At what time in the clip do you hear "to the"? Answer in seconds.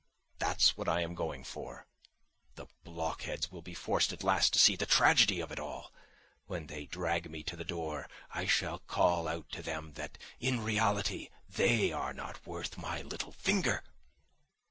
7.43-7.63